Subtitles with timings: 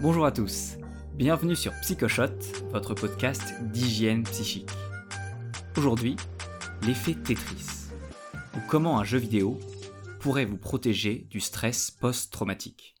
[0.00, 0.76] Bonjour à tous,
[1.14, 2.38] bienvenue sur Psychoshot,
[2.70, 4.70] votre podcast d'hygiène psychique.
[5.76, 6.16] Aujourd'hui,
[6.86, 7.90] l'effet Tetris,
[8.56, 9.58] ou comment un jeu vidéo
[10.20, 12.94] pourrait vous protéger du stress post-traumatique.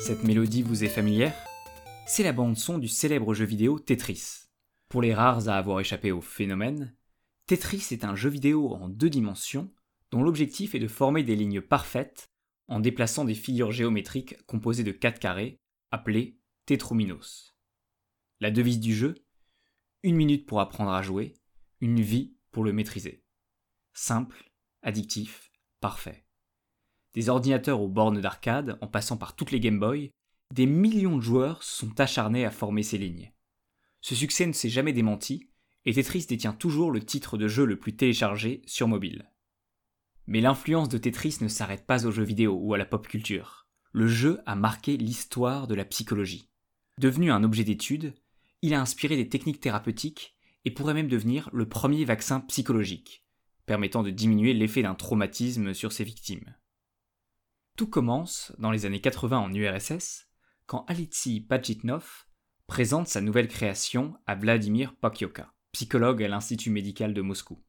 [0.00, 1.34] Cette mélodie vous est familière?
[2.06, 4.44] C'est la bande-son du célèbre jeu vidéo Tetris.
[4.90, 6.94] Pour les rares à avoir échappé au phénomène,
[7.46, 9.70] Tetris est un jeu vidéo en deux dimensions
[10.14, 12.30] dont l'objectif est de former des lignes parfaites
[12.68, 15.58] en déplaçant des figures géométriques composées de quatre carrés,
[15.90, 17.52] appelés tétrominos.
[18.38, 19.16] La devise du jeu
[20.04, 21.34] Une minute pour apprendre à jouer,
[21.80, 23.24] une vie pour le maîtriser.
[23.92, 25.50] Simple, addictif,
[25.80, 26.24] parfait.
[27.14, 30.12] Des ordinateurs aux bornes d'arcade, en passant par toutes les Game Boy,
[30.52, 33.32] des millions de joueurs sont acharnés à former ces lignes.
[34.00, 35.50] Ce succès ne s'est jamais démenti,
[35.84, 39.28] et Tetris détient toujours le titre de jeu le plus téléchargé sur mobile.
[40.26, 43.66] Mais l'influence de Tetris ne s'arrête pas aux jeux vidéo ou à la pop culture.
[43.92, 46.50] Le jeu a marqué l'histoire de la psychologie.
[46.98, 48.14] Devenu un objet d'étude,
[48.62, 53.24] il a inspiré des techniques thérapeutiques et pourrait même devenir le premier vaccin psychologique,
[53.66, 56.54] permettant de diminuer l'effet d'un traumatisme sur ses victimes.
[57.76, 60.28] Tout commence dans les années 80 en URSS,
[60.66, 62.26] quand Alexei Pachitnov
[62.66, 67.62] présente sa nouvelle création à Vladimir Pokyoka, psychologue à l'Institut médical de Moscou.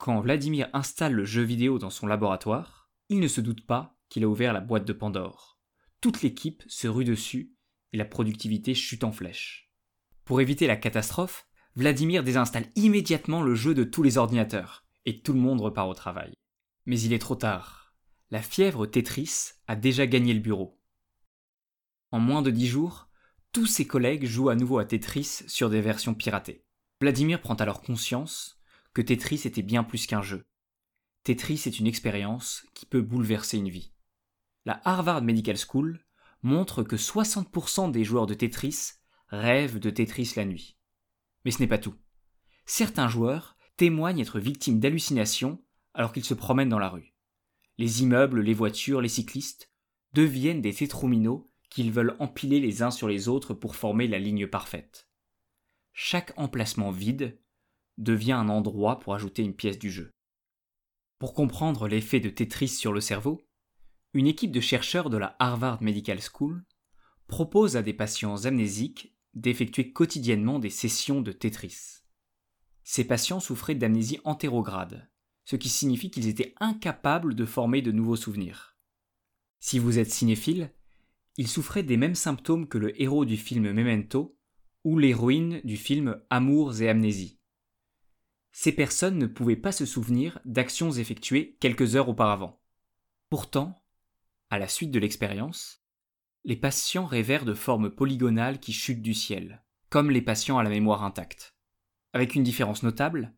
[0.00, 4.24] Quand Vladimir installe le jeu vidéo dans son laboratoire, il ne se doute pas qu'il
[4.24, 5.60] a ouvert la boîte de Pandore.
[6.00, 7.52] Toute l'équipe se rue dessus
[7.92, 9.70] et la productivité chute en flèche.
[10.24, 15.34] Pour éviter la catastrophe, Vladimir désinstalle immédiatement le jeu de tous les ordinateurs et tout
[15.34, 16.32] le monde repart au travail.
[16.86, 17.94] Mais il est trop tard.
[18.30, 20.80] La fièvre Tetris a déjà gagné le bureau.
[22.10, 23.10] En moins de dix jours,
[23.52, 26.64] tous ses collègues jouent à nouveau à Tetris sur des versions piratées.
[27.02, 28.59] Vladimir prend alors conscience
[28.94, 30.46] que Tetris était bien plus qu'un jeu.
[31.24, 33.92] Tetris est une expérience qui peut bouleverser une vie.
[34.64, 36.04] La Harvard Medical School
[36.42, 38.92] montre que 60% des joueurs de Tetris
[39.28, 40.78] rêvent de Tetris la nuit.
[41.44, 41.94] Mais ce n'est pas tout.
[42.66, 45.62] Certains joueurs témoignent être victimes d'hallucinations
[45.94, 47.14] alors qu'ils se promènent dans la rue.
[47.78, 49.70] Les immeubles, les voitures, les cyclistes
[50.12, 54.46] deviennent des tétrominos qu'ils veulent empiler les uns sur les autres pour former la ligne
[54.46, 55.08] parfaite.
[55.92, 57.40] Chaque emplacement vide
[58.00, 60.10] devient un endroit pour ajouter une pièce du jeu.
[61.18, 63.42] Pour comprendre l'effet de Tetris sur le cerveau,
[64.14, 66.64] une équipe de chercheurs de la Harvard Medical School
[67.28, 72.00] propose à des patients amnésiques d'effectuer quotidiennement des sessions de Tetris.
[72.82, 75.08] Ces patients souffraient d'amnésie antérograde,
[75.44, 78.76] ce qui signifie qu'ils étaient incapables de former de nouveaux souvenirs.
[79.60, 80.72] Si vous êtes cinéphile,
[81.36, 84.36] ils souffraient des mêmes symptômes que le héros du film Memento
[84.84, 87.39] ou l'héroïne du film Amours et amnésie
[88.52, 92.60] ces personnes ne pouvaient pas se souvenir d'actions effectuées quelques heures auparavant.
[93.28, 93.82] Pourtant,
[94.50, 95.84] à la suite de l'expérience,
[96.44, 100.70] les patients rêvèrent de formes polygonales qui chutent du ciel, comme les patients à la
[100.70, 101.54] mémoire intacte.
[102.12, 103.32] Avec une différence notable,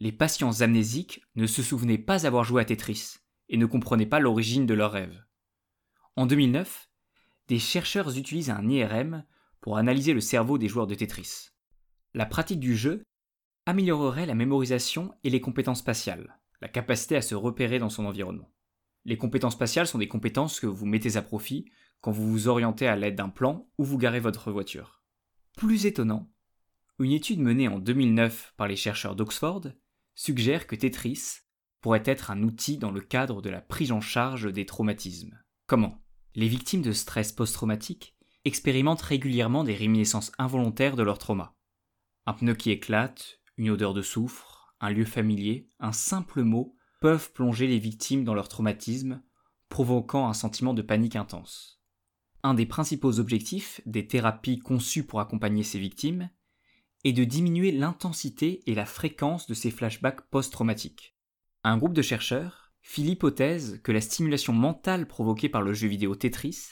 [0.00, 3.16] les patients amnésiques ne se souvenaient pas avoir joué à Tetris
[3.48, 5.24] et ne comprenaient pas l'origine de leurs rêves.
[6.16, 6.88] En 2009,
[7.48, 9.24] des chercheurs utilisent un IRM
[9.60, 11.50] pour analyser le cerveau des joueurs de Tetris.
[12.14, 13.02] La pratique du jeu
[13.68, 18.50] améliorerait la mémorisation et les compétences spatiales, la capacité à se repérer dans son environnement.
[19.04, 21.66] Les compétences spatiales sont des compétences que vous mettez à profit
[22.00, 25.02] quand vous vous orientez à l'aide d'un plan ou vous garez votre voiture.
[25.58, 26.30] Plus étonnant,
[26.98, 29.66] une étude menée en 2009 par les chercheurs d'Oxford
[30.14, 31.40] suggère que Tetris
[31.82, 35.38] pourrait être un outil dans le cadre de la prise en charge des traumatismes.
[35.66, 36.02] Comment?
[36.34, 41.54] Les victimes de stress post-traumatique expérimentent régulièrement des réminiscences involontaires de leur trauma.
[42.24, 47.32] Un pneu qui éclate, une odeur de soufre, un lieu familier, un simple mot peuvent
[47.32, 49.22] plonger les victimes dans leur traumatisme,
[49.68, 51.82] provoquant un sentiment de panique intense.
[52.42, 56.30] Un des principaux objectifs des thérapies conçues pour accompagner ces victimes
[57.04, 61.16] est de diminuer l'intensité et la fréquence de ces flashbacks post-traumatiques.
[61.64, 66.14] Un groupe de chercheurs fit l'hypothèse que la stimulation mentale provoquée par le jeu vidéo
[66.14, 66.70] Tetris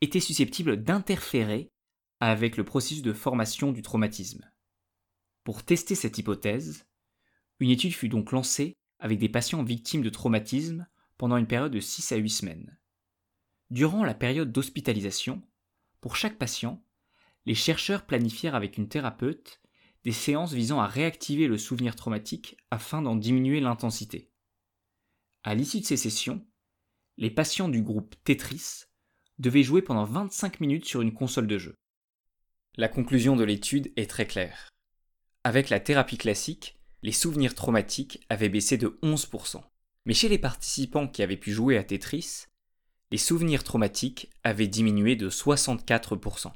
[0.00, 1.72] était susceptible d'interférer
[2.20, 4.44] avec le processus de formation du traumatisme.
[5.46, 6.88] Pour tester cette hypothèse,
[7.60, 10.88] une étude fut donc lancée avec des patients victimes de traumatisme
[11.18, 12.76] pendant une période de 6 à 8 semaines.
[13.70, 15.40] Durant la période d'hospitalisation,
[16.00, 16.84] pour chaque patient,
[17.44, 19.60] les chercheurs planifièrent avec une thérapeute
[20.02, 24.32] des séances visant à réactiver le souvenir traumatique afin d'en diminuer l'intensité.
[25.44, 26.44] À l'issue de ces sessions,
[27.18, 28.86] les patients du groupe Tetris
[29.38, 31.76] devaient jouer pendant 25 minutes sur une console de jeu.
[32.74, 34.72] La conclusion de l'étude est très claire.
[35.46, 39.62] Avec la thérapie classique, les souvenirs traumatiques avaient baissé de 11%,
[40.04, 42.46] Mais chez les participants qui avaient pu jouer à Tetris,
[43.12, 46.50] les souvenirs traumatiques avaient diminué de 64%.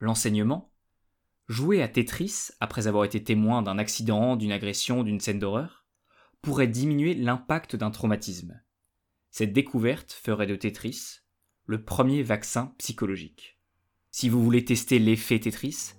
[0.00, 0.70] L'enseignement
[1.48, 5.86] Jouer à Tetris, après avoir été témoin d'un accident, d'une agression, d'une scène d'horreur,
[6.42, 8.60] pourrait diminuer l'impact d'un traumatisme.
[9.30, 11.20] Cette découverte ferait de Tetris
[11.64, 13.58] le premier vaccin psychologique.
[14.10, 15.94] Si vous voulez tester l'effet Tetris,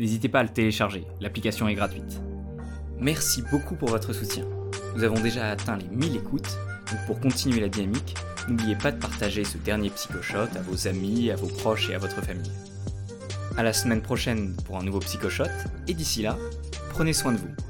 [0.00, 2.20] n'hésitez pas à le télécharger, l'application est gratuite.
[2.98, 4.44] Merci beaucoup pour votre soutien.
[4.96, 6.58] Nous avons déjà atteint les 1000 écoutes,
[6.90, 8.16] donc pour continuer la dynamique,
[8.48, 11.98] n'oubliez pas de partager ce dernier psychoshot à vos amis, à vos proches et à
[11.98, 12.50] votre famille.
[13.56, 15.44] À la semaine prochaine pour un nouveau psychoshot,
[15.86, 16.36] et d'ici là,
[16.90, 17.69] prenez soin de vous.